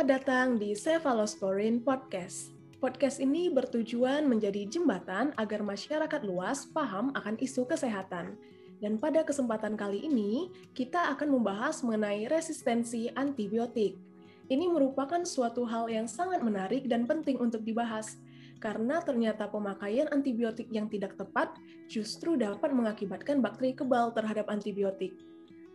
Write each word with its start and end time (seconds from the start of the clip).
Selamat 0.00 0.16
datang 0.24 0.56
di 0.56 0.72
Cephalosporin 0.72 1.84
Podcast. 1.84 2.56
Podcast 2.80 3.20
ini 3.20 3.52
bertujuan 3.52 4.24
menjadi 4.24 4.64
jembatan 4.64 5.36
agar 5.36 5.60
masyarakat 5.60 6.24
luas 6.24 6.64
paham 6.72 7.12
akan 7.12 7.36
isu 7.36 7.68
kesehatan. 7.68 8.32
Dan 8.80 8.96
pada 8.96 9.20
kesempatan 9.20 9.76
kali 9.76 10.08
ini, 10.08 10.48
kita 10.72 11.12
akan 11.12 11.36
membahas 11.36 11.84
mengenai 11.84 12.32
resistensi 12.32 13.12
antibiotik. 13.12 14.00
Ini 14.48 14.72
merupakan 14.72 15.20
suatu 15.28 15.68
hal 15.68 15.92
yang 15.92 16.08
sangat 16.08 16.40
menarik 16.40 16.88
dan 16.88 17.04
penting 17.04 17.36
untuk 17.36 17.60
dibahas, 17.60 18.16
karena 18.56 19.04
ternyata 19.04 19.52
pemakaian 19.52 20.08
antibiotik 20.16 20.72
yang 20.72 20.88
tidak 20.88 21.12
tepat 21.20 21.52
justru 21.92 22.40
dapat 22.40 22.72
mengakibatkan 22.72 23.44
bakteri 23.44 23.76
kebal 23.76 24.16
terhadap 24.16 24.48
antibiotik. 24.48 25.12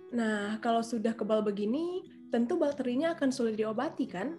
Nah, 0.10 0.58
kalau 0.66 0.82
sudah 0.82 1.14
kebal 1.14 1.46
begini, 1.46 2.02
tentu 2.34 2.58
bakterinya 2.58 3.14
akan 3.14 3.30
sulit 3.30 3.60
diobati, 3.60 4.10
kan? 4.10 4.38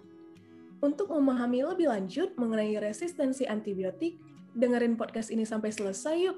Untuk 0.83 1.09
memahami 1.09 1.65
lebih 1.65 1.89
lanjut 1.89 2.35
mengenai 2.37 2.77
resistensi 2.77 3.47
antibiotik, 3.47 4.19
dengerin 4.53 4.99
podcast 4.99 5.33
ini 5.33 5.47
sampai 5.47 5.73
selesai 5.73 6.15
yuk! 6.19 6.37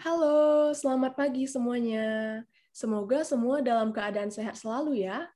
Halo, 0.00 0.72
selamat 0.72 1.12
pagi 1.18 1.44
semuanya. 1.44 2.40
Semoga 2.74 3.22
semua 3.22 3.62
dalam 3.62 3.94
keadaan 3.94 4.32
sehat 4.32 4.58
selalu 4.58 5.04
ya. 5.06 5.30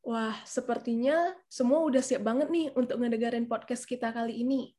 Wah, 0.00 0.32
sepertinya 0.48 1.36
semua 1.50 1.84
udah 1.84 2.00
siap 2.00 2.24
banget 2.24 2.48
nih 2.48 2.72
untuk 2.72 2.96
ngedengerin 3.04 3.44
podcast 3.44 3.84
kita 3.84 4.14
kali 4.16 4.40
ini. 4.40 4.72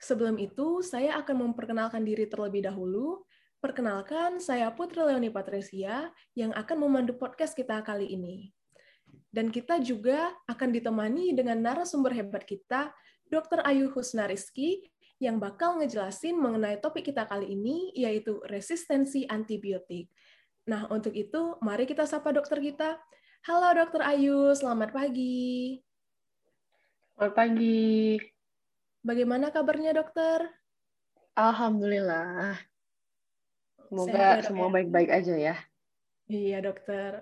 Sebelum 0.00 0.40
itu, 0.40 0.80
saya 0.80 1.20
akan 1.20 1.50
memperkenalkan 1.50 2.00
diri 2.04 2.24
terlebih 2.28 2.64
dahulu. 2.64 3.24
Perkenalkan, 3.64 4.44
saya 4.44 4.68
Putri 4.76 5.00
Leoni 5.00 5.32
Patricia 5.32 6.12
yang 6.36 6.52
akan 6.52 6.84
memandu 6.84 7.16
podcast 7.16 7.56
kita 7.56 7.80
kali 7.80 8.12
ini. 8.12 8.52
Dan 9.32 9.48
kita 9.48 9.80
juga 9.80 10.36
akan 10.44 10.68
ditemani 10.68 11.32
dengan 11.32 11.56
narasumber 11.64 12.12
hebat 12.12 12.44
kita, 12.44 12.92
Dr. 13.32 13.64
Ayu 13.64 13.88
Husna 13.88 14.28
Rizky, 14.28 14.92
yang 15.16 15.40
bakal 15.40 15.80
ngejelasin 15.80 16.36
mengenai 16.36 16.76
topik 16.76 17.08
kita 17.08 17.24
kali 17.24 17.56
ini, 17.56 17.88
yaitu 17.96 18.36
resistensi 18.52 19.24
antibiotik. 19.32 20.12
Nah, 20.68 20.84
untuk 20.92 21.16
itu, 21.16 21.56
mari 21.64 21.88
kita 21.88 22.04
sapa 22.04 22.36
dokter 22.36 22.60
kita. 22.60 23.00
Halo 23.48 23.80
Dokter 23.80 24.04
Ayu, 24.04 24.52
selamat 24.52 24.92
pagi. 24.92 25.80
Selamat 27.16 27.32
pagi. 27.32 28.20
Bagaimana 29.00 29.48
kabarnya 29.48 29.96
dokter? 29.96 30.52
Alhamdulillah. 31.32 32.73
Semoga 33.94 34.18
ya, 34.18 34.42
semua 34.42 34.66
ya? 34.66 34.72
baik-baik 34.74 35.08
ya? 35.08 35.16
aja 35.22 35.34
ya. 35.38 35.56
Iya 36.26 36.58
dokter. 36.66 37.12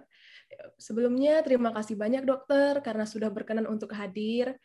Sebelumnya 0.80 1.44
terima 1.44 1.68
kasih 1.76 2.00
banyak 2.00 2.24
dokter 2.24 2.80
karena 2.80 3.04
sudah 3.04 3.28
berkenan 3.28 3.68
untuk 3.68 3.92
hadir. 3.92 4.56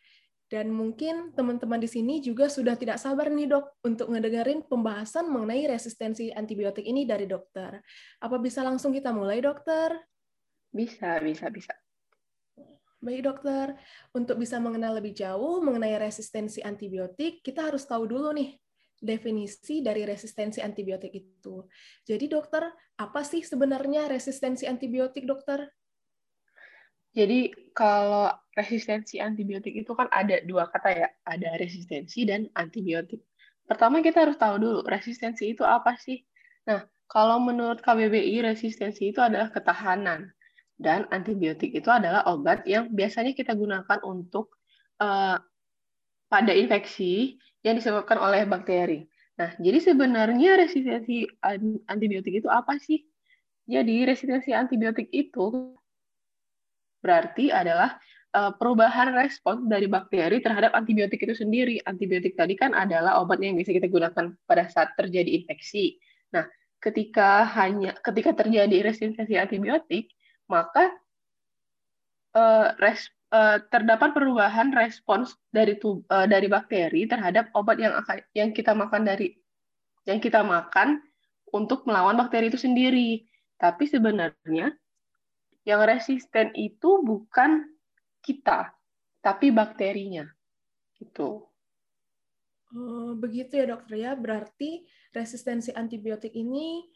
Dan 0.48 0.72
mungkin 0.72 1.36
teman-teman 1.36 1.76
di 1.76 1.92
sini 1.92 2.24
juga 2.24 2.48
sudah 2.48 2.80
tidak 2.80 3.04
sabar 3.04 3.28
nih 3.28 3.52
dok 3.52 3.84
untuk 3.84 4.08
ngedengerin 4.08 4.64
pembahasan 4.64 5.28
mengenai 5.28 5.68
resistensi 5.68 6.32
antibiotik 6.32 6.88
ini 6.88 7.04
dari 7.04 7.28
dokter. 7.28 7.84
Apa 8.24 8.40
bisa 8.40 8.64
langsung 8.64 8.96
kita 8.96 9.12
mulai 9.12 9.44
dokter? 9.44 10.00
Bisa, 10.72 11.20
bisa, 11.20 11.52
bisa. 11.52 11.76
Baik 13.04 13.28
dokter, 13.28 13.76
untuk 14.16 14.40
bisa 14.40 14.56
mengenal 14.64 14.96
lebih 14.96 15.12
jauh 15.12 15.60
mengenai 15.60 16.00
resistensi 16.00 16.64
antibiotik, 16.64 17.44
kita 17.44 17.68
harus 17.68 17.84
tahu 17.84 18.08
dulu 18.08 18.32
nih 18.32 18.56
definisi 18.98 19.86
dari 19.86 20.04
resistensi 20.04 20.60
antibiotik 20.60 21.14
itu. 21.14 21.66
Jadi 22.04 22.26
dokter, 22.26 22.66
apa 22.98 23.22
sih 23.22 23.46
sebenarnya 23.46 24.10
resistensi 24.10 24.66
antibiotik 24.66 25.24
dokter? 25.24 25.70
Jadi 27.18 27.50
kalau 27.74 28.30
resistensi 28.54 29.18
antibiotik 29.18 29.74
itu 29.74 29.90
kan 29.98 30.06
ada 30.14 30.38
dua 30.46 30.70
kata 30.70 30.90
ya, 30.94 31.08
ada 31.26 31.50
resistensi 31.58 32.26
dan 32.26 32.46
antibiotik. 32.54 33.26
Pertama 33.66 34.06
kita 34.06 34.30
harus 34.30 34.38
tahu 34.38 34.62
dulu 34.62 34.80
resistensi 34.86 35.50
itu 35.50 35.66
apa 35.66 35.98
sih? 35.98 36.22
Nah, 36.70 36.86
kalau 37.10 37.42
menurut 37.42 37.82
KBBI 37.82 38.46
resistensi 38.46 39.10
itu 39.10 39.18
adalah 39.18 39.50
ketahanan 39.50 40.30
dan 40.78 41.10
antibiotik 41.10 41.74
itu 41.74 41.90
adalah 41.90 42.22
obat 42.30 42.62
yang 42.70 42.94
biasanya 42.94 43.34
kita 43.34 43.58
gunakan 43.58 43.98
untuk 44.06 44.54
uh, 45.02 45.42
pada 46.30 46.54
infeksi 46.54 47.42
yang 47.66 47.78
disebabkan 47.78 48.18
oleh 48.22 48.46
bakteri. 48.46 49.08
Nah, 49.38 49.54
jadi 49.62 49.78
sebenarnya 49.82 50.58
resistensi 50.58 51.30
antibiotik 51.86 52.42
itu 52.42 52.50
apa 52.50 52.82
sih? 52.82 53.06
Jadi 53.70 54.08
resistensi 54.08 54.56
antibiotik 54.56 55.12
itu 55.14 55.78
berarti 57.04 57.54
adalah 57.54 58.02
uh, 58.34 58.52
perubahan 58.58 59.14
respon 59.14 59.70
dari 59.70 59.86
bakteri 59.86 60.42
terhadap 60.42 60.74
antibiotik 60.74 61.22
itu 61.22 61.38
sendiri. 61.38 61.78
Antibiotik 61.86 62.34
tadi 62.34 62.58
kan 62.58 62.74
adalah 62.74 63.22
obat 63.22 63.38
yang 63.38 63.54
bisa 63.54 63.70
kita 63.70 63.86
gunakan 63.86 64.34
pada 64.50 64.64
saat 64.74 64.98
terjadi 64.98 65.44
infeksi. 65.44 66.02
Nah, 66.34 66.50
ketika 66.82 67.46
hanya 67.58 67.94
ketika 68.02 68.34
terjadi 68.34 68.90
resistensi 68.90 69.38
antibiotik, 69.38 70.10
maka 70.50 70.94
uh, 72.34 72.74
res, 72.82 73.06
uh, 73.32 73.58
terdapat 73.72 74.14
perubahan 74.16 74.72
respons 74.76 75.36
dari 75.52 75.76
tub, 75.80 76.04
uh, 76.12 76.28
dari 76.28 76.48
bakteri 76.48 77.08
terhadap 77.08 77.52
obat 77.56 77.80
yang 77.80 77.94
akan 77.96 78.24
yang 78.36 78.50
kita 78.52 78.72
makan 78.72 79.04
dari 79.08 79.36
yang 80.08 80.24
kita 80.24 80.44
makan 80.44 81.04
untuk 81.52 81.84
melawan 81.88 82.16
bakteri 82.16 82.52
itu 82.52 82.60
sendiri. 82.60 83.28
Tapi 83.58 83.90
sebenarnya 83.90 84.76
yang 85.66 85.82
resisten 85.84 86.54
itu 86.54 87.02
bukan 87.02 87.66
kita, 88.22 88.72
tapi 89.20 89.50
bakterinya. 89.50 90.30
Gitu. 90.96 91.44
Oh, 92.68 93.12
begitu 93.18 93.58
ya 93.58 93.66
dokter 93.66 93.96
ya. 93.98 94.12
Berarti 94.14 94.86
resistensi 95.16 95.74
antibiotik 95.74 96.36
ini 96.36 96.84
Eh, 96.84 96.96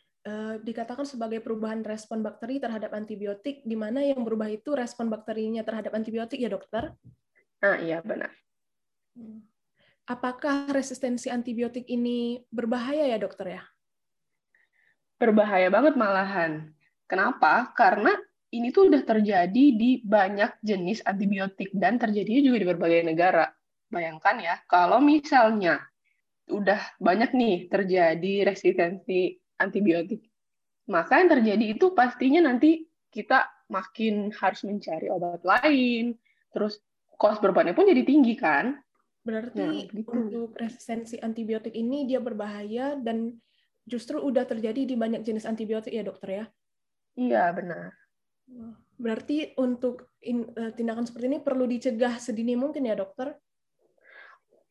dikatakan 0.61 1.01
sebagai 1.09 1.41
perubahan 1.41 1.81
respon 1.81 2.21
bakteri 2.21 2.61
terhadap 2.61 2.93
antibiotik, 2.93 3.65
di 3.65 3.73
mana 3.73 4.05
yang 4.05 4.21
berubah 4.21 4.53
itu 4.53 4.77
respon 4.77 5.09
bakterinya 5.09 5.65
terhadap 5.65 5.97
antibiotik 5.97 6.37
ya 6.37 6.49
dokter? 6.49 6.93
Ah 7.61 7.81
iya 7.81 8.05
benar. 8.05 8.29
Hmm. 9.17 9.41
Apakah 10.05 10.69
resistensi 10.69 11.29
antibiotik 11.33 11.89
ini 11.89 12.41
berbahaya 12.53 13.09
ya 13.09 13.17
dokter 13.17 13.57
ya? 13.57 13.63
Berbahaya 15.17 15.73
banget 15.73 15.93
malahan. 15.97 16.69
Kenapa? 17.09 17.73
Karena 17.73 18.13
ini 18.53 18.69
tuh 18.69 18.93
udah 18.93 19.01
terjadi 19.01 19.65
di 19.73 20.05
banyak 20.05 20.61
jenis 20.61 21.01
antibiotik 21.01 21.73
dan 21.73 21.97
terjadinya 21.97 22.41
juga 22.45 22.57
di 22.61 22.67
berbagai 22.67 23.01
negara. 23.09 23.45
Bayangkan 23.89 24.37
ya, 24.37 24.55
kalau 24.69 25.01
misalnya 25.01 25.81
udah 26.51 26.79
banyak 26.99 27.31
nih 27.33 27.57
terjadi 27.71 28.47
resistensi 28.47 29.40
antibiotik. 29.61 30.25
Maka 30.89 31.21
yang 31.21 31.29
terjadi 31.29 31.65
itu 31.77 31.93
pastinya 31.93 32.41
nanti 32.43 32.89
kita 33.11 33.47
makin 33.71 34.33
harus 34.35 34.67
mencari 34.67 35.07
obat 35.07 35.45
lain, 35.45 36.17
terus 36.51 36.81
kos 37.15 37.39
berobatnya 37.39 37.77
pun 37.77 37.87
jadi 37.87 38.03
tinggi 38.03 38.35
kan? 38.35 38.75
Berarti 39.21 39.61
nah, 39.61 39.85
gitu. 39.85 40.09
untuk 40.11 40.49
resistensi 40.57 41.21
antibiotik 41.21 41.77
ini 41.77 42.09
dia 42.09 42.17
berbahaya 42.17 42.97
dan 42.97 43.37
justru 43.85 44.17
udah 44.17 44.49
terjadi 44.49 44.89
di 44.89 44.95
banyak 44.97 45.21
jenis 45.21 45.45
antibiotik 45.45 45.93
ya 45.93 46.01
dokter 46.01 46.29
ya? 46.29 46.45
Iya 47.15 47.43
benar. 47.53 47.93
Berarti 48.97 49.53
untuk 49.57 50.17
in, 50.25 50.49
uh, 50.57 50.73
tindakan 50.73 51.05
seperti 51.05 51.25
ini 51.29 51.39
perlu 51.41 51.69
dicegah 51.69 52.17
sedini 52.17 52.57
mungkin 52.57 52.89
ya 52.89 52.97
dokter? 52.97 53.37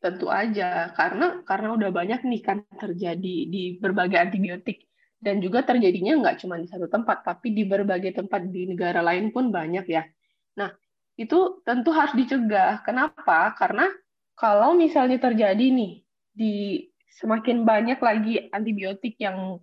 Tentu 0.01 0.33
aja, 0.33 0.97
karena 0.97 1.45
karena 1.45 1.77
udah 1.77 1.91
banyak 1.93 2.25
nih 2.25 2.41
kan 2.41 2.65
terjadi 2.81 3.37
di 3.53 3.77
berbagai 3.77 4.17
antibiotik 4.17 4.89
dan 5.21 5.45
juga 5.45 5.61
terjadinya 5.61 6.17
nggak 6.25 6.41
cuma 6.41 6.57
di 6.57 6.65
satu 6.65 6.89
tempat, 6.89 7.21
tapi 7.21 7.53
di 7.53 7.69
berbagai 7.69 8.17
tempat 8.17 8.49
di 8.49 8.65
negara 8.65 9.05
lain 9.05 9.29
pun 9.29 9.53
banyak 9.53 9.85
ya. 9.85 10.09
Nah, 10.57 10.73
itu 11.21 11.61
tentu 11.69 11.93
harus 11.93 12.17
dicegah. 12.17 12.81
Kenapa? 12.81 13.53
Karena 13.61 13.93
kalau 14.33 14.73
misalnya 14.73 15.21
terjadi 15.21 15.69
nih 15.69 16.01
di 16.33 16.89
semakin 17.21 17.69
banyak 17.69 18.01
lagi 18.01 18.49
antibiotik 18.57 19.21
yang 19.21 19.61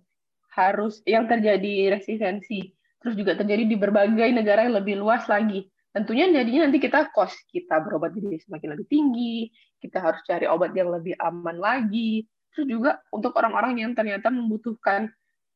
harus 0.54 1.02
yang 1.02 1.26
terjadi 1.26 1.98
resistensi, 1.98 2.70
terus 3.02 3.18
juga 3.18 3.34
terjadi 3.34 3.66
di 3.66 3.74
berbagai 3.74 4.30
negara 4.30 4.70
yang 4.70 4.78
lebih 4.78 5.02
luas 5.02 5.26
lagi 5.26 5.66
tentunya 5.92 6.28
jadinya 6.28 6.68
nanti 6.68 6.78
kita 6.78 7.08
kos 7.10 7.32
kita 7.48 7.80
berobat 7.82 8.12
jadi 8.14 8.38
semakin 8.44 8.68
lebih 8.76 8.86
tinggi, 8.86 9.48
kita 9.80 9.98
harus 10.02 10.20
cari 10.24 10.44
obat 10.44 10.76
yang 10.76 10.92
lebih 10.92 11.16
aman 11.18 11.56
lagi. 11.56 12.26
Terus 12.52 12.66
juga 12.68 12.98
untuk 13.14 13.34
orang-orang 13.38 13.80
yang 13.80 13.92
ternyata 13.94 14.28
membutuhkan 14.28 15.08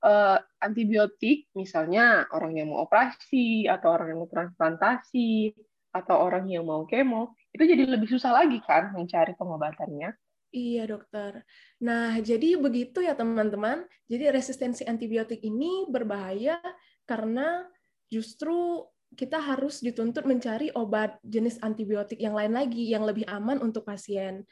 uh, 0.03 0.39
antibiotik, 0.63 1.51
misalnya 1.55 2.27
orang 2.31 2.59
yang 2.59 2.71
mau 2.71 2.85
operasi 2.85 3.67
atau 3.67 3.95
orang 3.95 4.15
yang 4.15 4.19
mau 4.23 4.31
transplantasi 4.31 5.55
atau 5.93 6.17
orang 6.25 6.49
yang 6.49 6.65
mau 6.65 6.89
kemo, 6.89 7.37
itu 7.53 7.69
jadi 7.69 7.85
lebih 7.85 8.09
susah 8.09 8.33
lagi 8.33 8.59
kan 8.65 8.97
mencari 8.97 9.37
pengobatannya. 9.37 10.17
Iya 10.53 10.85
dokter. 10.85 11.49
Nah 11.81 12.21
jadi 12.21 12.61
begitu 12.61 13.01
ya 13.01 13.17
teman-teman. 13.17 13.89
Jadi 14.05 14.29
resistensi 14.29 14.85
antibiotik 14.85 15.41
ini 15.41 15.89
berbahaya 15.89 16.61
karena 17.09 17.65
justru 18.13 18.85
kita 19.13 19.39
harus 19.39 19.85
dituntut 19.85 20.25
mencari 20.25 20.73
obat 20.73 21.21
jenis 21.25 21.61
antibiotik 21.61 22.19
yang 22.19 22.33
lain 22.33 22.57
lagi 22.57 22.89
yang 22.89 23.05
lebih 23.05 23.29
aman 23.29 23.61
untuk 23.61 23.85
pasien. 23.85 24.45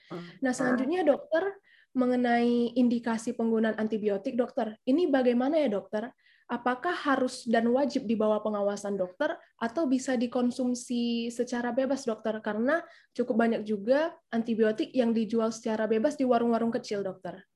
Nah, 0.45 0.53
selanjutnya 0.53 1.05
dokter 1.05 1.57
mengenai 1.91 2.77
indikasi 2.79 3.35
penggunaan 3.35 3.75
antibiotik, 3.81 4.39
dokter. 4.39 4.79
Ini 4.87 5.11
bagaimana 5.11 5.59
ya, 5.59 5.69
dokter? 5.73 6.13
Apakah 6.51 6.91
harus 6.91 7.47
dan 7.47 7.71
wajib 7.71 8.11
di 8.11 8.19
bawah 8.19 8.43
pengawasan 8.43 8.99
dokter 8.99 9.39
atau 9.55 9.87
bisa 9.87 10.19
dikonsumsi 10.19 11.31
secara 11.31 11.71
bebas, 11.71 12.03
dokter? 12.03 12.43
Karena 12.43 12.83
cukup 13.15 13.39
banyak 13.39 13.63
juga 13.63 14.15
antibiotik 14.35 14.91
yang 14.91 15.15
dijual 15.15 15.55
secara 15.55 15.87
bebas 15.87 16.19
di 16.19 16.27
warung-warung 16.27 16.75
kecil, 16.75 17.07
dokter. 17.07 17.47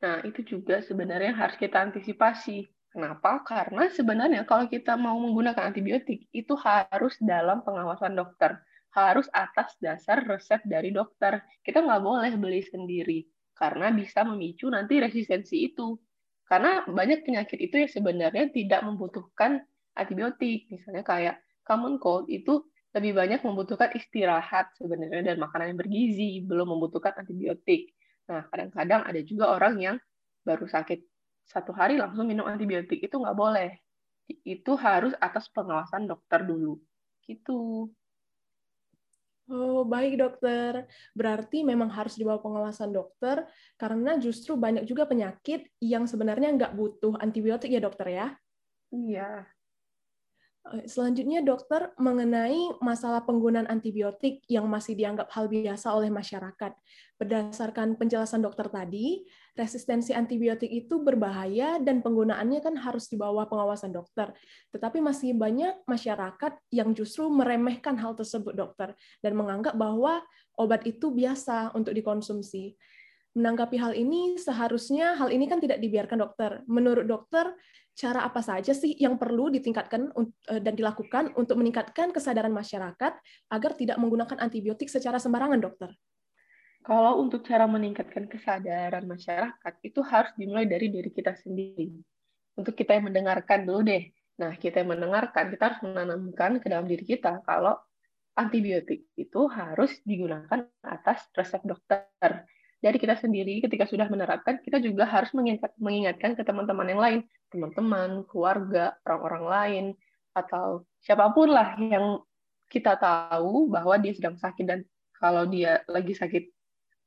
Nah, 0.00 0.20
itu 0.24 0.44
juga 0.44 0.80
sebenarnya 0.84 1.32
harus 1.36 1.56
kita 1.56 1.80
antisipasi. 1.80 2.68
Kenapa? 2.96 3.44
Karena 3.44 3.92
sebenarnya 3.92 4.48
kalau 4.48 4.72
kita 4.72 4.96
mau 4.96 5.20
menggunakan 5.20 5.68
antibiotik, 5.68 6.32
itu 6.32 6.56
harus 6.56 7.12
dalam 7.20 7.60
pengawasan 7.60 8.16
dokter. 8.16 8.56
Harus 8.96 9.28
atas 9.36 9.76
dasar 9.84 10.24
resep 10.24 10.64
dari 10.64 10.96
dokter. 10.96 11.44
Kita 11.60 11.84
nggak 11.84 12.00
boleh 12.00 12.32
beli 12.40 12.64
sendiri, 12.64 13.28
karena 13.52 13.92
bisa 13.92 14.24
memicu 14.24 14.72
nanti 14.72 14.96
resistensi 14.96 15.68
itu. 15.68 15.92
Karena 16.48 16.88
banyak 16.88 17.20
penyakit 17.20 17.60
itu 17.60 17.84
yang 17.84 17.92
sebenarnya 17.92 18.48
tidak 18.48 18.80
membutuhkan 18.80 19.60
antibiotik. 19.92 20.64
Misalnya 20.72 21.04
kayak 21.04 21.36
common 21.68 22.00
cold 22.00 22.32
itu 22.32 22.64
lebih 22.96 23.12
banyak 23.12 23.44
membutuhkan 23.44 23.92
istirahat 23.92 24.72
sebenarnya 24.80 25.20
dan 25.20 25.36
makanan 25.36 25.76
yang 25.76 25.80
bergizi, 25.84 26.40
belum 26.48 26.72
membutuhkan 26.72 27.12
antibiotik. 27.20 27.92
Nah, 28.32 28.48
kadang-kadang 28.48 29.04
ada 29.04 29.20
juga 29.20 29.52
orang 29.52 29.74
yang 29.84 29.96
baru 30.48 30.64
sakit 30.64 31.15
satu 31.46 31.70
hari 31.72 31.96
langsung 31.96 32.26
minum 32.26 32.44
antibiotik. 32.44 32.98
Itu 33.00 33.22
nggak 33.22 33.38
boleh. 33.38 33.70
Itu 34.42 34.74
harus 34.74 35.14
atas 35.22 35.46
pengawasan 35.54 36.10
dokter 36.10 36.42
dulu. 36.42 36.76
Gitu. 37.22 37.90
Oh, 39.46 39.86
baik 39.86 40.18
dokter. 40.18 40.90
Berarti 41.14 41.62
memang 41.62 41.86
harus 41.94 42.18
di 42.18 42.26
bawah 42.26 42.42
pengawasan 42.42 42.90
dokter, 42.90 43.46
karena 43.78 44.18
justru 44.18 44.58
banyak 44.58 44.82
juga 44.82 45.06
penyakit 45.06 45.70
yang 45.78 46.10
sebenarnya 46.10 46.50
nggak 46.58 46.74
butuh 46.74 47.14
antibiotik 47.22 47.70
ya 47.70 47.78
dokter 47.78 48.10
ya? 48.10 48.26
Iya. 48.90 49.46
Eh, 50.66 50.90
selanjutnya 50.90 51.46
dokter 51.46 51.94
mengenai 51.94 52.74
masalah 52.82 53.22
penggunaan 53.22 53.70
antibiotik 53.70 54.42
yang 54.50 54.66
masih 54.66 54.98
dianggap 54.98 55.30
hal 55.30 55.46
biasa 55.46 55.94
oleh 55.94 56.10
masyarakat. 56.10 56.74
Berdasarkan 57.22 57.94
penjelasan 57.94 58.42
dokter 58.42 58.66
tadi, 58.66 59.22
resistensi 59.54 60.10
antibiotik 60.10 60.66
itu 60.66 60.98
berbahaya 60.98 61.78
dan 61.78 62.02
penggunaannya 62.02 62.58
kan 62.66 62.74
harus 62.82 63.06
di 63.06 63.14
bawah 63.14 63.46
pengawasan 63.46 63.94
dokter. 63.94 64.34
Tetapi 64.74 64.98
masih 64.98 65.38
banyak 65.38 65.86
masyarakat 65.86 66.58
yang 66.74 66.90
justru 66.98 67.30
meremehkan 67.30 67.94
hal 68.02 68.18
tersebut 68.18 68.58
dokter 68.58 68.98
dan 69.22 69.38
menganggap 69.38 69.78
bahwa 69.78 70.18
obat 70.58 70.82
itu 70.82 71.14
biasa 71.14 71.78
untuk 71.78 71.94
dikonsumsi. 71.94 72.74
Menanggapi 73.36 73.76
hal 73.76 73.92
ini, 73.92 74.40
seharusnya 74.40 75.12
hal 75.20 75.28
ini 75.28 75.44
kan 75.44 75.60
tidak 75.60 75.76
dibiarkan 75.76 76.24
dokter. 76.24 76.64
Menurut 76.64 77.04
dokter, 77.04 77.52
cara 77.92 78.24
apa 78.24 78.40
saja 78.40 78.72
sih 78.72 78.96
yang 78.96 79.20
perlu 79.20 79.52
ditingkatkan 79.52 80.08
eh, 80.48 80.60
dan 80.64 80.72
dilakukan 80.72 81.36
untuk 81.36 81.60
meningkatkan 81.60 82.16
kesadaran 82.16 82.52
masyarakat 82.52 83.12
agar 83.52 83.70
tidak 83.76 84.00
menggunakan 84.00 84.40
antibiotik 84.40 84.88
secara 84.88 85.20
sembarangan, 85.20 85.60
dokter? 85.60 85.92
Kalau 86.80 87.20
untuk 87.20 87.44
cara 87.44 87.68
meningkatkan 87.68 88.24
kesadaran 88.24 89.04
masyarakat, 89.04 89.74
itu 89.84 90.00
harus 90.00 90.32
dimulai 90.40 90.64
dari 90.64 90.88
diri 90.88 91.12
kita 91.12 91.36
sendiri. 91.36 91.92
Untuk 92.56 92.72
kita 92.72 92.96
yang 92.96 93.12
mendengarkan 93.12 93.68
dulu 93.68 93.84
deh. 93.84 94.08
Nah, 94.40 94.56
kita 94.56 94.80
yang 94.80 94.96
mendengarkan, 94.96 95.52
kita 95.52 95.62
harus 95.68 95.80
menanamkan 95.84 96.56
ke 96.56 96.72
dalam 96.72 96.88
diri 96.88 97.04
kita 97.04 97.44
kalau 97.44 97.76
antibiotik 98.36 99.08
itu 99.16 99.40
harus 99.48 99.96
digunakan 100.04 100.68
atas 100.84 101.26
resep 101.32 101.64
dokter 101.64 102.44
dari 102.80 103.00
kita 103.00 103.16
sendiri 103.16 103.64
ketika 103.64 103.88
sudah 103.88 104.06
menerapkan, 104.06 104.60
kita 104.60 104.78
juga 104.78 105.08
harus 105.08 105.32
mengingatkan 105.80 106.36
ke 106.36 106.42
teman-teman 106.44 106.86
yang 106.86 107.00
lain, 107.00 107.20
teman-teman, 107.48 108.22
keluarga, 108.28 108.94
orang-orang 109.08 109.44
lain, 109.44 109.84
atau 110.36 110.84
siapa 111.00 111.32
pun 111.32 111.48
lah 111.48 111.74
yang 111.80 112.20
kita 112.68 112.98
tahu 113.00 113.72
bahwa 113.72 113.96
dia 113.96 114.12
sedang 114.12 114.36
sakit 114.36 114.64
dan 114.68 114.80
kalau 115.16 115.48
dia 115.48 115.80
lagi 115.88 116.12
sakit 116.12 116.44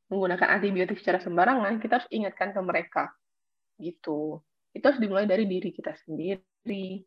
menggunakan 0.10 0.58
antibiotik 0.58 0.98
secara 0.98 1.22
sembarangan, 1.22 1.78
kita 1.78 2.02
harus 2.02 2.10
ingatkan 2.10 2.50
ke 2.50 2.62
mereka. 2.66 3.14
Gitu. 3.78 4.42
Itu 4.74 4.84
harus 4.90 4.98
dimulai 4.98 5.30
dari 5.30 5.46
diri 5.46 5.70
kita 5.70 5.94
sendiri. 6.02 7.06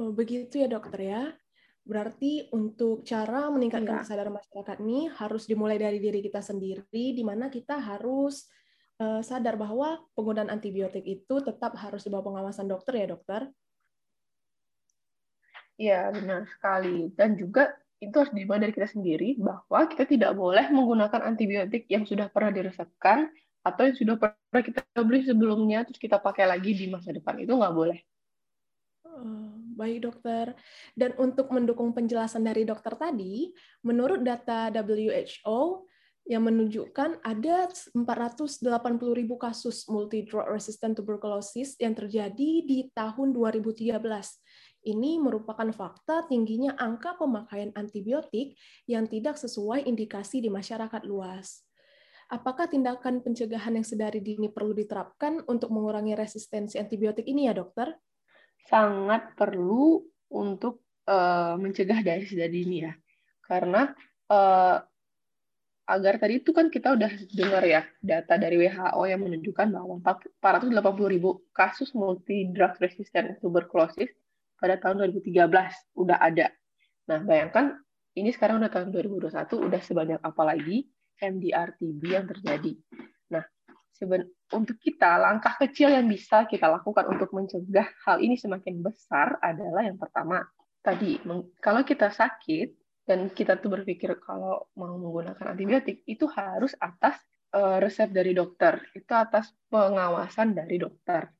Oh, 0.00 0.16
begitu 0.16 0.64
ya 0.64 0.68
dokter 0.72 1.00
ya. 1.04 1.22
Berarti 1.84 2.46
untuk 2.54 3.02
cara 3.02 3.48
meningkatkan 3.50 3.98
ya. 3.98 4.02
kesadaran 4.04 4.36
masyarakat 4.36 4.76
ini 4.84 5.10
harus 5.10 5.48
dimulai 5.48 5.80
dari 5.80 5.98
diri 5.98 6.20
kita 6.22 6.44
sendiri, 6.44 7.16
di 7.16 7.22
mana 7.24 7.48
kita 7.48 7.80
harus 7.80 8.46
uh, 9.00 9.24
sadar 9.24 9.56
bahwa 9.56 9.98
penggunaan 10.12 10.52
antibiotik 10.52 11.02
itu 11.02 11.40
tetap 11.40 11.74
harus 11.80 12.04
di 12.04 12.12
bawah 12.12 12.30
pengawasan 12.30 12.68
dokter 12.68 13.00
ya 13.00 13.06
dokter. 13.08 13.48
Iya 15.80 16.12
benar 16.12 16.44
sekali. 16.52 17.08
Dan 17.16 17.40
juga 17.40 17.72
itu 18.00 18.12
harus 18.16 18.32
dimulai 18.32 18.68
dari 18.68 18.72
kita 18.76 18.88
sendiri 18.88 19.36
bahwa 19.40 19.88
kita 19.88 20.04
tidak 20.04 20.32
boleh 20.36 20.68
menggunakan 20.68 21.20
antibiotik 21.24 21.88
yang 21.88 22.04
sudah 22.04 22.28
pernah 22.28 22.52
diresepkan 22.52 23.32
atau 23.60 23.88
yang 23.88 23.96
sudah 23.96 24.16
pernah 24.16 24.62
kita 24.64 24.80
beli 25.04 25.20
sebelumnya 25.24 25.84
terus 25.84 26.00
kita 26.00 26.16
pakai 26.16 26.48
lagi 26.48 26.72
di 26.72 26.88
masa 26.88 27.12
depan 27.12 27.40
itu 27.40 27.52
nggak 27.52 27.76
boleh. 27.76 28.00
Oh, 29.10 29.58
baik 29.74 30.06
dokter. 30.06 30.54
Dan 30.94 31.18
untuk 31.18 31.50
mendukung 31.50 31.90
penjelasan 31.90 32.46
dari 32.46 32.62
dokter 32.62 32.94
tadi, 32.94 33.50
menurut 33.82 34.22
data 34.22 34.70
WHO 34.70 35.90
yang 36.30 36.46
menunjukkan 36.46 37.26
ada 37.26 37.66
480 37.66 38.62
ribu 39.18 39.34
kasus 39.34 39.82
multi-drug 39.90 40.46
resistant 40.46 40.94
tuberculosis 40.94 41.74
yang 41.82 41.90
terjadi 41.90 42.50
di 42.62 42.86
tahun 42.94 43.34
2013. 43.34 43.98
Ini 44.80 45.18
merupakan 45.18 45.66
fakta 45.74 46.30
tingginya 46.30 46.78
angka 46.78 47.18
pemakaian 47.18 47.74
antibiotik 47.74 48.54
yang 48.86 49.10
tidak 49.10 49.36
sesuai 49.42 49.84
indikasi 49.90 50.38
di 50.38 50.48
masyarakat 50.48 51.02
luas. 51.02 51.66
Apakah 52.30 52.70
tindakan 52.70 53.26
pencegahan 53.26 53.74
yang 53.74 53.82
sedari 53.82 54.22
dini 54.22 54.54
perlu 54.54 54.70
diterapkan 54.70 55.42
untuk 55.50 55.74
mengurangi 55.74 56.14
resistensi 56.14 56.78
antibiotik 56.78 57.26
ini 57.26 57.50
ya 57.50 57.58
dokter? 57.58 57.90
Sangat 58.68 59.32
perlu 59.38 60.02
untuk 60.30 60.84
uh, 61.08 61.56
mencegah 61.56 62.02
dari 62.04 62.26
sejak 62.26 62.50
dini 62.50 62.84
ya. 62.84 62.92
Karena 63.44 63.88
uh, 64.30 64.78
agar 65.90 66.22
tadi 66.22 66.38
itu 66.38 66.54
kan 66.54 66.70
kita 66.70 66.94
udah 66.94 67.10
dengar 67.34 67.66
ya 67.66 67.82
data 67.98 68.38
dari 68.38 68.62
WHO 68.62 69.02
yang 69.10 69.26
menunjukkan 69.26 69.74
bahwa 69.74 69.98
480 70.38 70.70
ribu 71.10 71.42
kasus 71.50 71.90
multi 71.98 72.46
drug 72.54 72.78
resistant 72.78 73.34
tuberculosis 73.42 74.06
pada 74.54 74.78
tahun 74.78 75.10
2013 75.10 75.50
udah 75.98 76.18
ada. 76.22 76.54
Nah, 77.10 77.18
bayangkan 77.26 77.74
ini 78.14 78.30
sekarang 78.30 78.62
udah 78.62 78.70
tahun 78.70 78.94
2021 78.94 79.34
udah 79.66 79.80
sebanyak 79.82 80.20
apa 80.22 80.42
lagi 80.46 80.86
MDR-TB 81.18 82.02
yang 82.06 82.26
terjadi. 82.30 82.72
Seben 83.90 84.30
untuk 84.54 84.80
kita 84.80 85.20
langkah 85.20 85.54
kecil 85.60 85.92
yang 85.92 86.08
bisa 86.08 86.48
kita 86.48 86.66
lakukan 86.70 87.04
untuk 87.10 87.30
mencegah 87.36 87.86
hal 88.06 88.18
ini 88.22 88.38
semakin 88.38 88.80
besar 88.80 89.36
adalah 89.44 89.84
yang 89.84 90.00
pertama 90.00 90.40
tadi 90.80 91.20
kalau 91.60 91.84
kita 91.84 92.08
sakit 92.08 92.80
dan 93.04 93.26
kita 93.34 93.58
tuh 93.58 93.74
berpikir 93.74 94.22
kalau 94.22 94.70
mau 94.78 94.94
menggunakan 94.94 95.52
antibiotik 95.52 96.06
itu 96.06 96.30
harus 96.30 96.78
atas 96.78 97.18
uh, 97.54 97.82
resep 97.82 98.10
dari 98.10 98.30
dokter. 98.30 98.78
Itu 98.94 99.12
atas 99.18 99.50
pengawasan 99.66 100.54
dari 100.54 100.78
dokter. 100.78 101.30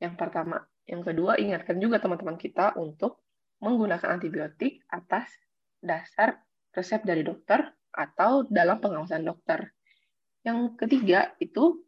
Yang 0.00 0.14
pertama. 0.16 0.58
Yang 0.88 1.12
kedua 1.12 1.36
ingatkan 1.36 1.76
juga 1.76 2.00
teman-teman 2.00 2.40
kita 2.40 2.72
untuk 2.80 3.20
menggunakan 3.60 4.08
antibiotik 4.08 4.80
atas 4.88 5.28
dasar 5.84 6.40
resep 6.72 7.04
dari 7.04 7.20
dokter 7.20 7.60
atau 7.92 8.48
dalam 8.48 8.80
pengawasan 8.80 9.20
dokter. 9.26 9.68
Yang 10.48 10.80
ketiga 10.80 11.36
itu 11.44 11.84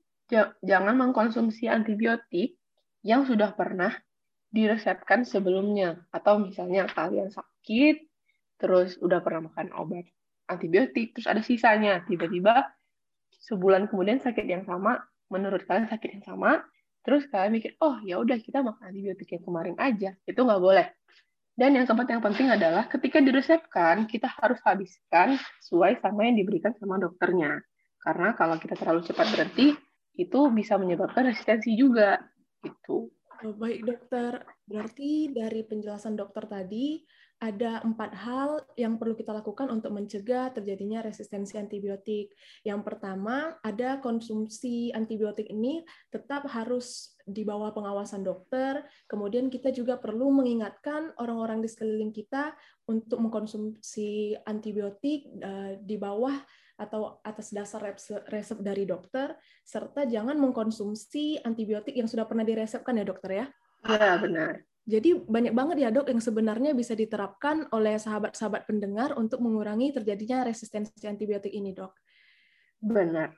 jangan 0.63 0.95
mengkonsumsi 0.97 1.67
antibiotik 1.67 2.57
yang 3.03 3.27
sudah 3.27 3.53
pernah 3.53 3.93
diresepkan 4.51 5.27
sebelumnya. 5.27 6.07
Atau 6.15 6.41
misalnya 6.41 6.87
kalian 6.91 7.31
sakit 7.31 8.07
terus 8.61 9.01
udah 9.01 9.25
pernah 9.25 9.49
makan 9.49 9.73
obat 9.73 10.05
antibiotik 10.51 11.15
terus 11.15 11.31
ada 11.31 11.41
sisanya 11.41 12.03
tiba-tiba 12.05 12.67
sebulan 13.47 13.87
kemudian 13.87 14.19
sakit 14.19 14.45
yang 14.45 14.67
sama 14.67 14.99
menurut 15.31 15.63
kalian 15.65 15.87
sakit 15.87 16.21
yang 16.21 16.25
sama 16.27 16.61
terus 17.07 17.25
kalian 17.31 17.57
mikir 17.57 17.73
oh 17.81 17.97
ya 18.05 18.21
udah 18.21 18.37
kita 18.37 18.61
makan 18.61 18.93
antibiotik 18.93 19.31
yang 19.33 19.45
kemarin 19.47 19.77
aja. 19.81 20.11
Itu 20.27 20.45
nggak 20.45 20.61
boleh. 20.61 20.87
Dan 21.57 21.77
yang 21.77 21.85
keempat 21.89 22.09
yang 22.09 22.23
penting 22.25 22.49
adalah 22.53 22.89
ketika 22.89 23.21
diresepkan 23.21 24.05
kita 24.09 24.29
harus 24.29 24.61
habiskan 24.65 25.37
sesuai 25.65 26.01
sama 26.01 26.29
yang 26.29 26.41
diberikan 26.41 26.73
sama 26.77 27.01
dokternya. 27.01 27.61
Karena 28.01 28.33
kalau 28.37 28.57
kita 28.57 28.77
terlalu 28.77 29.05
cepat 29.05 29.29
berhenti 29.33 29.77
itu 30.21 30.41
bisa 30.53 30.77
menyebabkan 30.77 31.33
resistensi 31.33 31.73
juga 31.77 32.21
gitu. 32.61 33.09
Oh, 33.41 33.57
baik 33.57 33.89
dokter. 33.89 34.45
Berarti 34.69 35.33
dari 35.33 35.65
penjelasan 35.65 36.13
dokter 36.13 36.45
tadi, 36.45 37.01
ada 37.41 37.81
empat 37.81 38.13
hal 38.13 38.61
yang 38.77 39.01
perlu 39.01 39.17
kita 39.17 39.33
lakukan 39.33 39.73
untuk 39.73 39.97
mencegah 39.97 40.53
terjadinya 40.53 41.01
resistensi 41.01 41.57
antibiotik. 41.57 42.37
Yang 42.69 42.81
pertama, 42.85 43.57
ada 43.65 43.97
konsumsi 44.05 44.93
antibiotik 44.93 45.49
ini 45.49 45.81
tetap 46.13 46.45
harus 46.53 47.17
di 47.25 47.41
bawah 47.41 47.73
pengawasan 47.73 48.21
dokter. 48.21 48.85
Kemudian 49.09 49.49
kita 49.49 49.73
juga 49.73 49.97
perlu 49.97 50.29
mengingatkan 50.29 51.17
orang-orang 51.17 51.65
di 51.65 51.69
sekeliling 51.73 52.13
kita 52.13 52.53
untuk 52.85 53.17
mengkonsumsi 53.25 54.37
antibiotik 54.45 55.33
eh, 55.41 55.81
di 55.81 55.97
bawah 55.97 56.37
atau 56.81 57.21
atas 57.21 57.53
dasar 57.53 57.93
resep 58.33 58.59
dari 58.65 58.89
dokter, 58.89 59.37
serta 59.65 60.09
jangan 60.09 60.37
mengkonsumsi 60.41 61.41
antibiotik 61.45 61.93
yang 61.93 62.09
sudah 62.09 62.25
pernah 62.25 62.45
diresepkan 62.45 62.97
ya 62.97 63.05
dokter 63.05 63.31
ya? 63.33 63.47
Ya, 63.85 64.17
benar. 64.17 64.65
Jadi 64.91 65.15
banyak 65.15 65.55
banget 65.55 65.87
ya 65.87 65.95
dok 65.95 66.11
yang 66.11 66.19
sebenarnya 66.19 66.75
bisa 66.75 66.99
diterapkan 66.99 67.71
oleh 67.71 67.95
sahabat-sahabat 67.95 68.67
pendengar 68.67 69.15
untuk 69.15 69.39
mengurangi 69.39 69.95
terjadinya 69.95 70.43
resistensi 70.43 71.07
antibiotik 71.07 71.55
ini 71.55 71.71
dok. 71.71 71.95
Benar. 72.83 73.31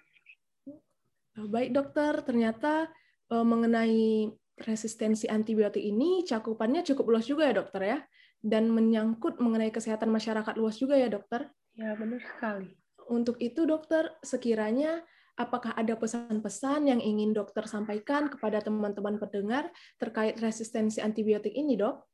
Baik 1.36 1.70
dokter, 1.76 2.24
ternyata 2.24 2.88
eh, 3.28 3.44
mengenai 3.44 4.32
resistensi 4.64 5.28
antibiotik 5.28 5.80
ini 5.80 6.24
cakupannya 6.24 6.84
cukup 6.84 7.16
luas 7.16 7.28
juga 7.28 7.48
ya 7.48 7.54
dokter 7.56 7.82
ya, 7.84 7.98
dan 8.40 8.68
menyangkut 8.72 9.40
mengenai 9.40 9.72
kesehatan 9.72 10.08
masyarakat 10.08 10.54
luas 10.56 10.80
juga 10.80 10.96
ya 10.96 11.12
dokter. 11.12 11.52
Ya 11.76 11.96
benar 11.96 12.20
sekali. 12.20 12.72
Untuk 13.08 13.40
itu 13.42 13.64
dokter, 13.64 14.12
sekiranya 14.22 15.02
apakah 15.42 15.74
ada 15.74 15.98
pesan-pesan 15.98 16.86
yang 16.86 17.00
ingin 17.02 17.34
dokter 17.34 17.66
sampaikan 17.66 18.30
kepada 18.30 18.62
teman-teman 18.62 19.18
pendengar 19.18 19.68
terkait 19.98 20.38
resistensi 20.38 21.02
antibiotik 21.02 21.52
ini, 21.52 21.74
dok? 21.74 22.06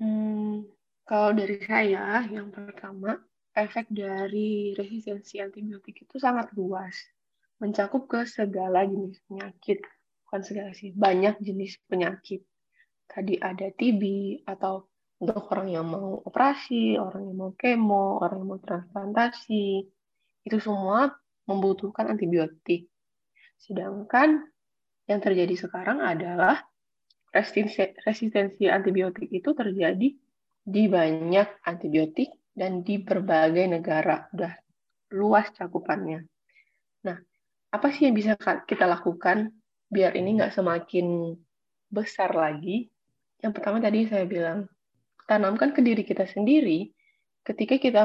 Hmm, 0.00 0.64
kalau 1.04 1.36
dari 1.36 1.60
saya, 1.60 2.24
yang 2.26 2.48
pertama, 2.48 3.20
efek 3.52 3.92
dari 3.92 4.72
resistensi 4.72 5.38
antibiotik 5.38 6.08
itu 6.08 6.16
sangat 6.16 6.48
luas, 6.56 6.96
mencakup 7.60 8.08
ke 8.08 8.24
segala 8.24 8.88
jenis 8.88 9.20
penyakit, 9.28 9.84
bukan 10.24 10.40
segala 10.40 10.70
sih, 10.72 10.96
banyak 10.96 11.36
jenis 11.44 11.76
penyakit. 11.84 12.40
Tadi 13.04 13.36
ada 13.36 13.68
TB 13.68 14.02
atau 14.48 14.88
untuk 15.20 15.52
orang 15.52 15.68
yang 15.68 15.84
mau 15.84 16.24
operasi, 16.24 16.96
orang 16.96 17.28
yang 17.28 17.36
mau 17.36 17.52
kemo, 17.52 18.24
orang 18.24 18.40
yang 18.40 18.48
mau 18.56 18.60
transplantasi, 18.62 19.84
itu 20.48 20.56
semua 20.62 21.12
membutuhkan 21.50 22.06
antibiotik. 22.06 22.86
Sedangkan 23.58 24.46
yang 25.10 25.18
terjadi 25.18 25.66
sekarang 25.66 25.98
adalah 25.98 26.62
resistensi, 27.34 28.70
antibiotik 28.70 29.26
itu 29.26 29.50
terjadi 29.50 30.14
di 30.62 30.84
banyak 30.86 31.66
antibiotik 31.66 32.30
dan 32.54 32.86
di 32.86 33.02
berbagai 33.02 33.66
negara. 33.66 34.30
Udah 34.30 34.54
luas 35.10 35.50
cakupannya. 35.50 36.22
Nah, 37.02 37.18
apa 37.74 37.86
sih 37.90 38.06
yang 38.06 38.14
bisa 38.14 38.38
kita 38.38 38.86
lakukan 38.86 39.50
biar 39.90 40.14
ini 40.14 40.38
nggak 40.38 40.54
semakin 40.54 41.34
besar 41.90 42.30
lagi? 42.30 42.86
Yang 43.42 43.52
pertama 43.58 43.82
tadi 43.82 44.06
saya 44.06 44.28
bilang, 44.28 44.70
tanamkan 45.26 45.74
ke 45.74 45.80
diri 45.82 46.06
kita 46.06 46.28
sendiri, 46.28 46.92
ketika 47.42 47.80
kita 47.80 48.02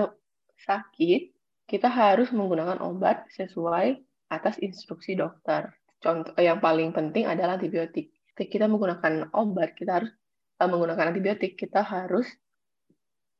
sakit, 0.63 1.34
kita 1.65 1.89
harus 1.89 2.29
menggunakan 2.29 2.77
obat 2.85 3.25
sesuai 3.33 3.97
atas 4.29 4.61
instruksi 4.61 5.17
dokter. 5.17 5.73
Contoh 6.01 6.37
yang 6.37 6.61
paling 6.61 6.93
penting 6.93 7.25
adalah 7.25 7.57
antibiotik. 7.57 8.13
Ketika 8.33 8.51
kita 8.51 8.65
menggunakan 8.69 9.33
obat, 9.33 9.73
kita 9.73 10.01
harus 10.01 10.11
uh, 10.61 10.69
menggunakan 10.69 11.09
antibiotik, 11.09 11.57
kita 11.57 11.81
harus 11.81 12.29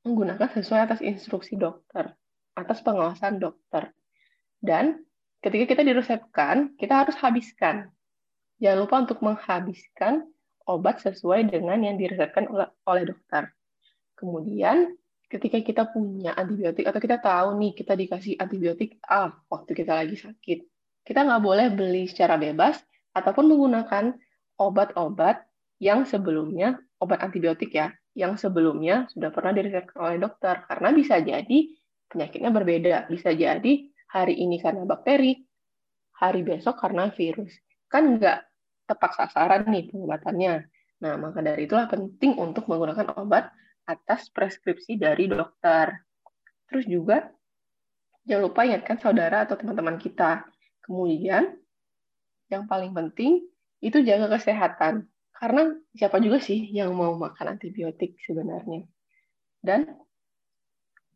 menggunakan 0.01 0.50
sesuai 0.50 0.89
atas 0.89 1.00
instruksi 1.05 1.58
dokter, 1.58 2.13
atas 2.58 2.82
pengawasan 2.82 3.38
dokter. 3.38 3.94
Dan 4.58 5.05
ketika 5.46 5.77
kita 5.77 5.82
diresepkan, 5.86 6.74
kita 6.79 7.05
harus 7.05 7.17
habiskan. 7.22 7.94
Jangan 8.58 8.79
lupa 8.88 8.96
untuk 9.03 9.20
menghabiskan 9.22 10.25
obat 10.65 11.03
sesuai 11.03 11.53
dengan 11.53 11.77
yang 11.86 12.00
diresepkan 12.01 12.50
oleh, 12.50 12.70
oleh 12.89 13.03
dokter. 13.05 13.51
Kemudian 14.15 14.96
ketika 15.35 15.59
kita 15.59 15.83
punya 15.91 16.31
antibiotik 16.31 16.87
atau 16.87 17.03
kita 17.03 17.19
tahu 17.19 17.59
nih 17.59 17.75
kita 17.75 17.93
dikasih 17.99 18.39
antibiotik 18.39 18.95
A 19.03 19.35
waktu 19.51 19.75
kita 19.75 19.91
lagi 19.91 20.15
sakit, 20.15 20.63
kita 21.03 21.27
nggak 21.27 21.43
boleh 21.43 21.67
beli 21.75 22.07
secara 22.07 22.39
bebas 22.39 22.79
ataupun 23.11 23.51
menggunakan 23.51 24.15
obat-obat 24.55 25.43
yang 25.83 26.07
sebelumnya 26.07 26.79
obat 27.03 27.19
antibiotik 27.19 27.75
ya, 27.75 27.91
yang 28.15 28.39
sebelumnya 28.39 29.11
sudah 29.11 29.27
pernah 29.35 29.51
diresepkan 29.51 29.99
oleh 29.99 30.17
dokter 30.23 30.63
karena 30.71 30.89
bisa 30.95 31.19
jadi 31.19 31.59
penyakitnya 32.07 32.51
berbeda, 32.55 32.95
bisa 33.11 33.35
jadi 33.35 33.73
hari 34.07 34.39
ini 34.39 34.63
karena 34.63 34.87
bakteri, 34.87 35.35
hari 36.15 36.47
besok 36.47 36.79
karena 36.79 37.11
virus. 37.11 37.51
Kan 37.91 38.15
nggak 38.15 38.39
tepat 38.87 39.11
sasaran 39.19 39.67
nih 39.67 39.91
pengobatannya. 39.91 40.53
Nah, 41.03 41.13
maka 41.19 41.43
dari 41.43 41.67
itulah 41.67 41.91
penting 41.91 42.39
untuk 42.39 42.71
menggunakan 42.71 43.19
obat 43.19 43.51
atas 43.85 44.29
preskripsi 44.33 44.97
dari 44.97 45.29
dokter. 45.29 45.93
Terus 46.69 46.85
juga 46.89 47.29
jangan 48.25 48.43
lupa 48.49 48.65
ingatkan 48.65 48.97
saudara 48.97 49.45
atau 49.45 49.55
teman-teman 49.55 50.01
kita. 50.01 50.45
Kemudian 50.81 51.53
yang 52.49 52.65
paling 52.69 52.93
penting 52.93 53.45
itu 53.81 54.01
jaga 54.01 54.29
kesehatan. 54.37 55.05
Karena 55.35 55.75
siapa 55.93 56.17
juga 56.23 56.41
sih 56.41 56.71
yang 56.73 56.95
mau 56.95 57.13
makan 57.17 57.59
antibiotik 57.59 58.17
sebenarnya. 58.23 58.87
Dan 59.61 59.89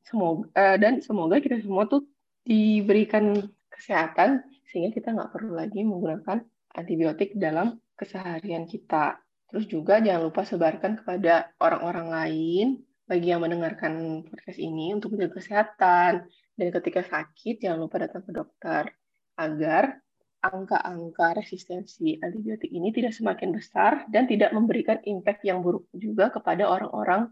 semoga 0.06 0.50
uh, 0.58 0.78
dan 0.78 1.02
semoga 1.06 1.38
kita 1.38 1.62
semua 1.62 1.86
tuh 1.86 2.06
diberikan 2.46 3.46
kesehatan 3.70 4.42
sehingga 4.70 4.94
kita 4.94 5.14
nggak 5.14 5.32
perlu 5.34 5.54
lagi 5.58 5.82
menggunakan 5.86 6.42
antibiotik 6.76 7.34
dalam 7.38 7.78
keseharian 7.98 8.70
kita. 8.70 9.18
Terus 9.50 9.66
juga 9.66 9.98
jangan 9.98 10.30
lupa 10.30 10.46
sebarkan 10.46 11.02
kepada 11.02 11.50
orang-orang 11.58 12.08
lain 12.10 12.66
bagi 13.10 13.34
yang 13.34 13.42
mendengarkan 13.42 14.22
podcast 14.30 14.62
ini 14.62 14.94
untuk 14.94 15.18
menjaga 15.18 15.42
kesehatan. 15.42 16.12
Dan 16.54 16.68
ketika 16.70 17.02
sakit, 17.02 17.66
jangan 17.66 17.82
lupa 17.82 17.98
datang 18.06 18.22
ke 18.22 18.32
dokter 18.36 18.94
agar 19.40 19.98
angka-angka 20.40 21.36
resistensi 21.36 22.16
antibiotik 22.22 22.72
ini 22.72 22.96
tidak 22.96 23.12
semakin 23.12 23.52
besar 23.52 24.08
dan 24.08 24.24
tidak 24.30 24.56
memberikan 24.56 25.02
impact 25.04 25.44
yang 25.44 25.60
buruk 25.60 25.88
juga 25.92 26.32
kepada 26.32 26.70
orang-orang 26.70 27.28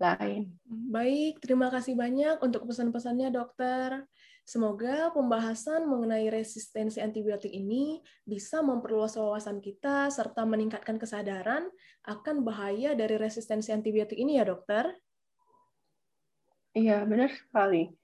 lain. 0.00 0.48
Baik, 0.66 1.40
terima 1.44 1.68
kasih 1.68 1.92
banyak 1.92 2.40
untuk 2.40 2.64
pesan-pesannya 2.68 3.28
dokter. 3.32 4.08
Semoga 4.50 5.14
pembahasan 5.14 5.86
mengenai 5.86 6.26
resistensi 6.26 6.98
antibiotik 6.98 7.54
ini 7.54 8.02
bisa 8.26 8.58
memperluas 8.58 9.14
wawasan 9.14 9.62
kita 9.62 10.10
serta 10.10 10.42
meningkatkan 10.42 10.98
kesadaran 10.98 11.70
akan 12.02 12.42
bahaya 12.42 12.98
dari 12.98 13.14
resistensi 13.14 13.70
antibiotik 13.70 14.18
ini 14.18 14.42
ya, 14.42 14.50
dokter. 14.50 14.90
Iya, 16.74 17.06
benar 17.06 17.30
sekali. 17.30 17.94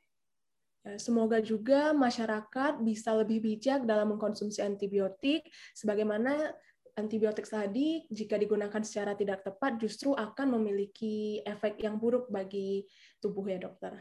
Ya, 0.86 0.94
semoga 1.02 1.42
juga 1.42 1.90
masyarakat 1.90 2.78
bisa 2.78 3.10
lebih 3.18 3.42
bijak 3.42 3.82
dalam 3.82 4.14
mengkonsumsi 4.14 4.62
antibiotik, 4.62 5.50
sebagaimana 5.74 6.54
antibiotik 6.94 7.42
tadi 7.42 8.06
jika 8.06 8.38
digunakan 8.38 8.86
secara 8.86 9.18
tidak 9.18 9.42
tepat 9.42 9.82
justru 9.82 10.14
akan 10.14 10.62
memiliki 10.62 11.42
efek 11.42 11.82
yang 11.82 11.98
buruk 11.98 12.30
bagi 12.30 12.86
tubuh 13.18 13.50
ya 13.50 13.58
dokter. 13.58 13.98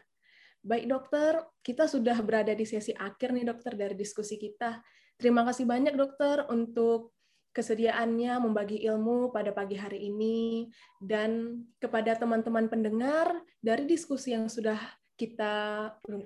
Baik 0.66 0.90
dokter, 0.90 1.46
kita 1.62 1.86
sudah 1.86 2.18
berada 2.26 2.50
di 2.58 2.66
sesi 2.66 2.90
akhir 2.98 3.38
nih 3.38 3.46
dokter 3.46 3.78
dari 3.78 3.94
diskusi 3.94 4.42
kita. 4.42 4.82
Terima 5.14 5.46
kasih 5.46 5.70
banyak 5.70 5.94
dokter 5.94 6.42
untuk 6.50 7.14
kesediaannya 7.54 8.34
membagi 8.42 8.82
ilmu 8.90 9.30
pada 9.30 9.54
pagi 9.54 9.78
hari 9.78 10.10
ini 10.10 10.66
dan 10.98 11.62
kepada 11.78 12.18
teman-teman 12.18 12.66
pendengar 12.66 13.46
dari 13.62 13.86
diskusi 13.86 14.34
yang 14.34 14.50
sudah 14.50 14.82
kita 15.14 15.54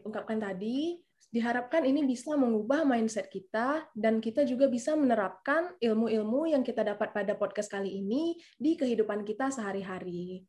ungkapkan 0.08 0.40
tadi, 0.40 0.98
diharapkan 1.36 1.84
ini 1.84 2.08
bisa 2.08 2.34
mengubah 2.40 2.88
mindset 2.88 3.28
kita 3.28 3.92
dan 3.92 4.24
kita 4.24 4.48
juga 4.48 4.72
bisa 4.72 4.96
menerapkan 4.96 5.76
ilmu-ilmu 5.84 6.48
yang 6.48 6.64
kita 6.64 6.82
dapat 6.82 7.12
pada 7.12 7.36
podcast 7.36 7.68
kali 7.68 7.92
ini 8.02 8.40
di 8.56 8.80
kehidupan 8.80 9.28
kita 9.28 9.52
sehari-hari. 9.52 10.48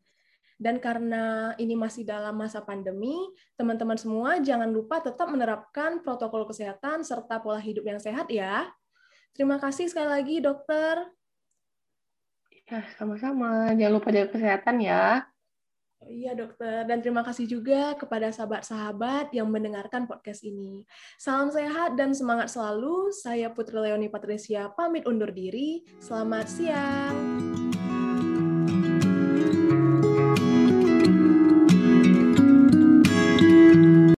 Dan 0.60 0.76
karena 0.76 1.56
ini 1.56 1.72
masih 1.72 2.04
dalam 2.04 2.36
masa 2.36 2.60
pandemi, 2.60 3.16
teman-teman 3.56 3.96
semua 3.96 4.36
jangan 4.44 4.68
lupa 4.68 5.00
tetap 5.00 5.32
menerapkan 5.32 6.04
protokol 6.04 6.44
kesehatan 6.44 7.00
serta 7.00 7.40
pola 7.40 7.56
hidup 7.56 7.88
yang 7.88 7.96
sehat 7.96 8.28
ya. 8.28 8.68
Terima 9.32 9.56
kasih 9.56 9.88
sekali 9.88 10.12
lagi, 10.12 10.36
dokter. 10.44 11.00
Ya, 12.68 12.84
sama-sama. 13.00 13.72
Jangan 13.72 13.94
lupa 13.96 14.12
jaga 14.12 14.36
kesehatan 14.36 14.84
ya. 14.84 15.24
Iya 16.00 16.32
dokter, 16.32 16.88
dan 16.88 17.04
terima 17.04 17.20
kasih 17.20 17.44
juga 17.44 17.92
kepada 17.92 18.32
sahabat-sahabat 18.32 19.36
yang 19.36 19.52
mendengarkan 19.52 20.08
podcast 20.08 20.40
ini. 20.40 20.88
Salam 21.20 21.52
sehat 21.52 21.92
dan 22.00 22.16
semangat 22.16 22.48
selalu. 22.48 23.12
Saya 23.12 23.52
Putri 23.52 23.76
Leoni 23.76 24.08
Patricia 24.08 24.72
pamit 24.72 25.04
undur 25.04 25.28
diri. 25.28 25.84
Selamat 26.00 26.48
siang. 26.48 27.69